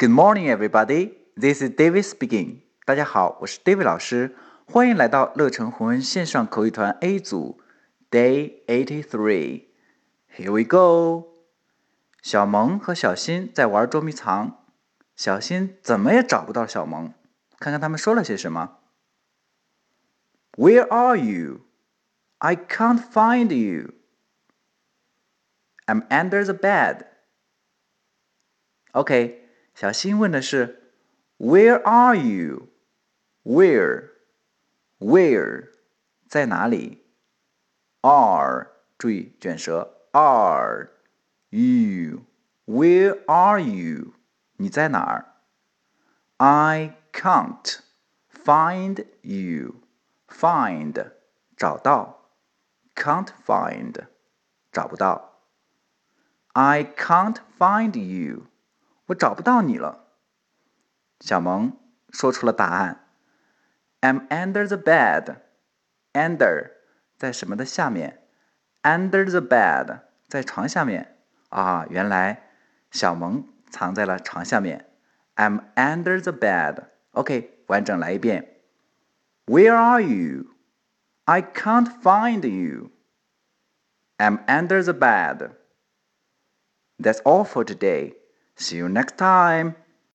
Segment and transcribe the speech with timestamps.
[0.00, 1.10] Good morning, everybody.
[1.34, 2.60] This is David speaking.
[2.84, 7.60] 大家好，我是 David 老师，欢迎来到乐成红恩线上口语团 A 组
[8.08, 9.64] ，Day eighty three.
[10.36, 11.26] Here we go.
[12.22, 14.64] 小萌和小新在玩捉迷藏，
[15.16, 17.12] 小新怎么也找不到小萌，
[17.58, 18.78] 看看他们说了些什么。
[20.52, 21.62] Where are you?
[22.38, 23.94] I can't find you.
[25.86, 27.06] I'm under the bed.
[28.92, 29.47] OK，
[29.80, 30.90] 小新问的是
[31.38, 32.66] Where are you?
[33.44, 34.08] Where?
[34.98, 35.68] Where
[36.26, 37.04] 在哪里
[38.00, 40.88] ？Are 注意卷舌，Are
[41.50, 42.24] you?
[42.66, 44.14] Where are you?
[44.56, 45.36] 你在哪儿
[46.38, 47.78] ？I can't
[48.32, 49.76] find you.
[50.26, 51.12] Find
[51.56, 52.32] 找到
[52.96, 54.08] ，can't find
[54.72, 55.38] 找不到。
[56.54, 58.48] I can't find you.
[59.07, 60.07] 我找不到你了。
[61.19, 61.77] 小萌
[62.09, 63.05] 说出了答案：“
[64.01, 65.37] I'm under the bed.”
[66.13, 66.71] Under
[67.17, 68.21] 在什么的下面？
[68.83, 71.17] Under the bed 在床下面
[71.49, 71.85] 啊！
[71.89, 72.49] 原来
[72.91, 74.89] 小萌藏在了床下面。
[75.35, 76.83] I'm under the bed.
[77.11, 78.61] OK，完整来一遍。
[79.45, 80.47] Where are you?
[81.25, 82.91] I can't find you.
[84.17, 85.51] I'm under the bed.
[86.99, 88.15] That's all for today.
[88.58, 89.76] See you next time.